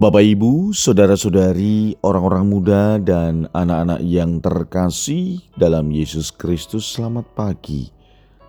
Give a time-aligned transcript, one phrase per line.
[0.00, 7.92] Bapak, Ibu, saudara-saudari, orang-orang muda, dan anak-anak yang terkasih dalam Yesus Kristus, selamat pagi.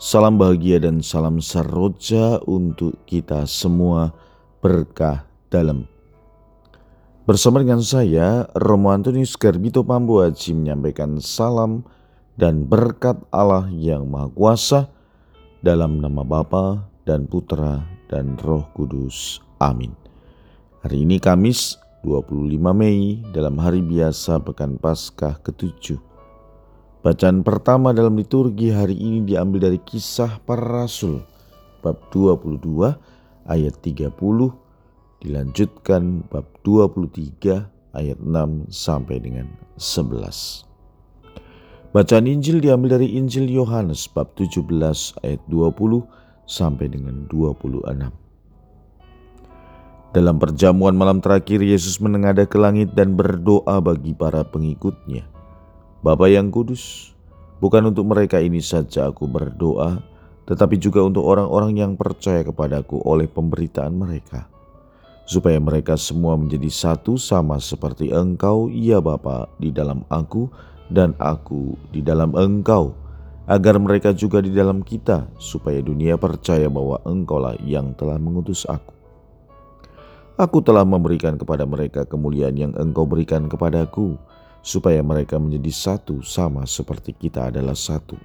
[0.00, 4.16] Salam bahagia dan salam saroja untuk kita semua
[4.64, 5.84] berkah dalam.
[7.28, 11.84] Bersama dengan saya, Romo Antonius Garbito Pambu Haji menyampaikan salam
[12.40, 14.88] dan berkat Allah yang Maha Kuasa
[15.60, 19.44] dalam nama Bapa dan Putra dan Roh Kudus.
[19.60, 20.13] Amin.
[20.84, 25.96] Hari ini Kamis 25 Mei dalam hari biasa Pekan Paskah ke-7.
[27.00, 31.24] Bacaan pertama dalam liturgi hari ini diambil dari kisah para rasul
[31.80, 32.60] bab 22
[33.48, 34.12] ayat 30
[35.24, 39.48] dilanjutkan bab 23 ayat 6 sampai dengan
[39.80, 40.68] 11.
[41.96, 44.60] Bacaan Injil diambil dari Injil Yohanes bab 17
[45.24, 46.04] ayat 20
[46.44, 48.23] sampai dengan 26.
[50.14, 55.26] Dalam perjamuan malam terakhir, Yesus menengadah ke langit dan berdoa bagi para pengikutnya.
[56.06, 57.10] Bapa yang kudus,
[57.58, 59.98] bukan untuk mereka ini saja aku berdoa,
[60.46, 64.46] tetapi juga untuk orang-orang yang percaya kepadaku oleh pemberitaan mereka.
[65.26, 70.46] Supaya mereka semua menjadi satu sama seperti engkau, ya Bapa, di dalam aku
[70.94, 72.94] dan aku di dalam engkau,
[73.50, 79.03] agar mereka juga di dalam kita, supaya dunia percaya bahwa engkaulah yang telah mengutus aku.
[80.34, 84.18] Aku telah memberikan kepada mereka kemuliaan yang engkau berikan kepadaku,
[84.66, 88.18] supaya mereka menjadi satu sama seperti kita adalah satu.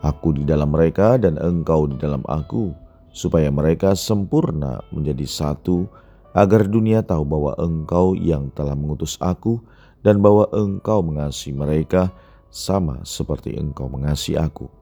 [0.00, 2.72] Aku di dalam mereka dan engkau di dalam aku,
[3.12, 5.84] supaya mereka sempurna menjadi satu,
[6.32, 9.60] agar dunia tahu bahwa engkau yang telah mengutus aku
[10.00, 12.08] dan bahwa engkau mengasihi mereka
[12.48, 14.72] sama seperti engkau mengasihi aku.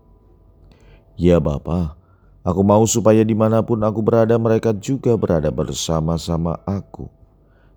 [1.18, 1.98] Ya Bapa,
[2.46, 7.10] Aku mau supaya di mana pun aku berada mereka juga berada bersama-sama aku.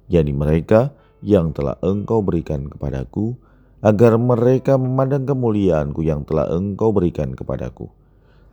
[0.06, 0.94] Jadi mereka
[1.26, 3.34] yang telah engkau berikan kepadaku,
[3.82, 7.90] agar mereka memandang kemuliaanku yang telah engkau berikan kepadaku.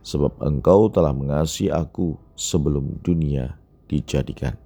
[0.01, 3.53] Sebab engkau telah mengasihi aku sebelum dunia
[3.85, 4.57] dijadikan.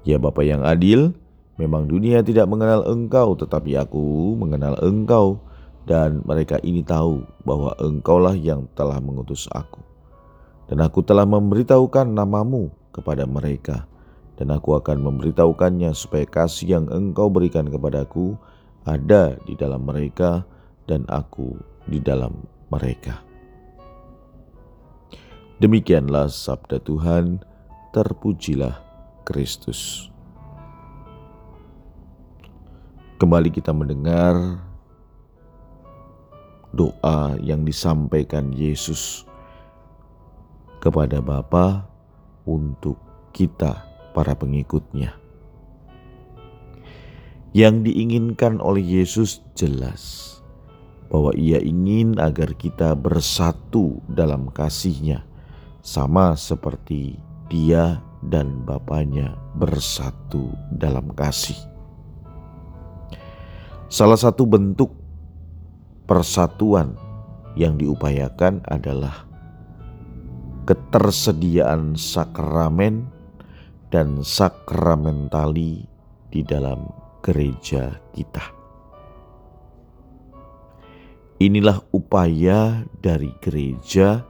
[0.00, 1.12] Ya Bapa yang adil,
[1.60, 5.44] memang dunia tidak mengenal engkau tetapi aku mengenal engkau
[5.84, 9.89] dan mereka ini tahu bahwa engkaulah yang telah mengutus aku.
[10.70, 13.90] Dan aku telah memberitahukan namamu kepada mereka,
[14.38, 18.38] dan aku akan memberitahukannya supaya kasih yang engkau berikan kepadaku
[18.86, 20.46] ada di dalam mereka,
[20.86, 21.58] dan aku
[21.90, 23.18] di dalam mereka.
[25.58, 27.42] Demikianlah sabda Tuhan,
[27.90, 28.78] terpujilah
[29.26, 30.06] Kristus.
[33.18, 34.64] Kembali kita mendengar
[36.72, 39.28] doa yang disampaikan Yesus
[40.80, 41.86] kepada Bapa
[42.48, 42.96] untuk
[43.36, 43.84] kita
[44.16, 45.14] para pengikutnya.
[47.52, 50.26] Yang diinginkan oleh Yesus jelas
[51.10, 55.26] bahwa ia ingin agar kita bersatu dalam kasihnya
[55.82, 57.18] sama seperti
[57.50, 61.56] dia dan Bapaknya bersatu dalam kasih.
[63.90, 64.94] Salah satu bentuk
[66.06, 66.94] persatuan
[67.58, 69.29] yang diupayakan adalah
[70.70, 73.10] ketersediaan sakramen
[73.90, 75.82] dan sakramentali
[76.30, 76.86] di dalam
[77.18, 78.54] gereja kita.
[81.42, 84.22] Inilah upaya dari gereja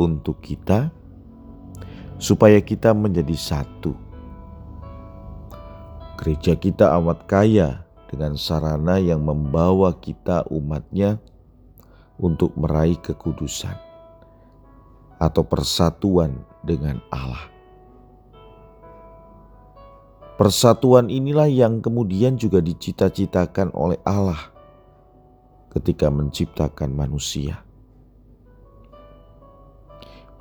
[0.00, 0.88] untuk kita,
[2.16, 3.92] supaya kita menjadi satu.
[6.16, 11.20] Gereja kita amat kaya dengan sarana yang membawa kita umatnya
[12.16, 13.93] untuk meraih kekudusan
[15.18, 17.50] atau persatuan dengan Allah.
[20.34, 24.50] Persatuan inilah yang kemudian juga dicita-citakan oleh Allah
[25.70, 27.62] ketika menciptakan manusia.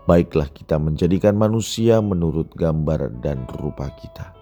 [0.10, 4.36] Baiklah, kita menjadikan manusia menurut gambar dan rupa kita,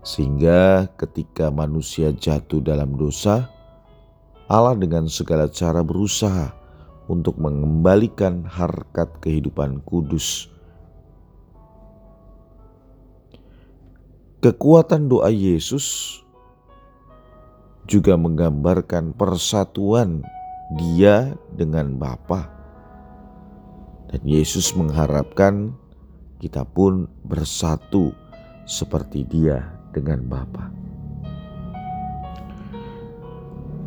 [0.00, 3.52] sehingga ketika manusia jatuh dalam dosa,
[4.48, 6.61] Allah dengan segala cara berusaha
[7.12, 10.48] untuk mengembalikan harkat kehidupan kudus.
[14.40, 16.18] Kekuatan doa Yesus
[17.84, 20.24] juga menggambarkan persatuan
[20.80, 22.48] dia dengan Bapa.
[24.08, 25.76] Dan Yesus mengharapkan
[26.40, 28.16] kita pun bersatu
[28.64, 30.72] seperti dia dengan Bapa.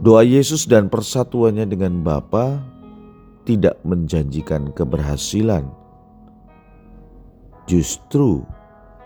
[0.06, 2.75] Doa Yesus dan persatuannya dengan Bapa
[3.46, 5.70] tidak menjanjikan keberhasilan,
[7.66, 8.46] Justru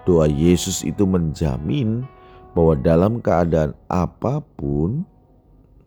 [0.03, 2.03] doa Yesus itu menjamin
[2.51, 5.07] bahwa dalam keadaan apa pun,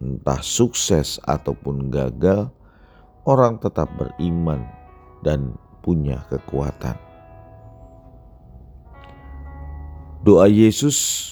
[0.01, 2.49] entah sukses ataupun gagal,
[3.29, 4.65] orang tetap beriman
[5.21, 5.53] dan
[5.85, 6.97] punya kekuatan.
[10.25, 11.29] Doa Yesus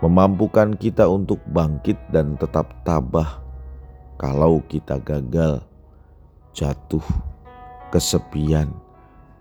[0.00, 3.44] memampukan kita untuk bangkit dan tetap tabah
[4.16, 5.60] kalau kita gagal,
[6.56, 7.04] jatuh,
[7.94, 8.70] kesepian,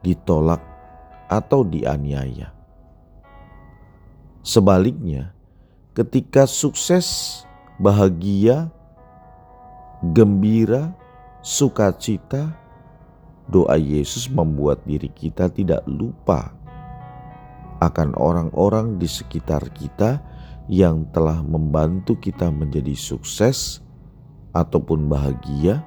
[0.02, 0.62] ditolak,
[1.30, 2.50] atau dianiaya.
[4.42, 5.36] Sebaliknya,
[5.94, 7.42] ketika sukses,
[7.78, 8.74] bahagia,
[10.16, 10.96] gembira,
[11.46, 12.56] sukacita,
[13.50, 16.54] doa Yesus membuat diri kita tidak lupa
[17.80, 20.20] akan orang-orang di sekitar kita
[20.70, 23.82] yang telah membantu kita menjadi sukses
[24.54, 25.82] ataupun bahagia,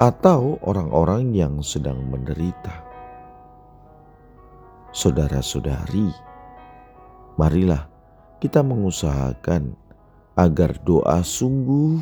[0.00, 2.72] atau orang-orang yang sedang menderita.
[4.96, 6.08] Saudara-saudari,
[7.36, 7.84] marilah
[8.40, 9.76] kita mengusahakan
[10.40, 12.00] agar doa sungguh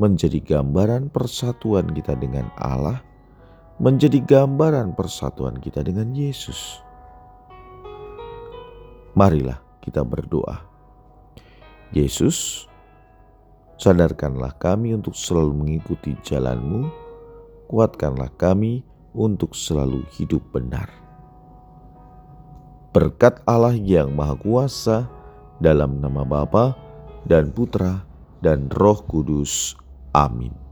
[0.00, 3.04] menjadi gambaran persatuan kita dengan Allah,
[3.76, 6.80] menjadi gambaran persatuan kita dengan Yesus.
[9.12, 10.64] Marilah kita berdoa.
[11.92, 12.64] Yesus,
[13.76, 17.07] sadarkanlah kami untuk selalu mengikuti jalan-Mu
[17.68, 18.82] kuatkanlah kami
[19.12, 20.88] untuk selalu hidup benar.
[22.96, 25.06] Berkat Allah yang Maha Kuasa,
[25.60, 26.74] dalam nama Bapa
[27.26, 28.02] dan Putra
[28.40, 29.74] dan Roh Kudus.
[30.14, 30.67] Amin.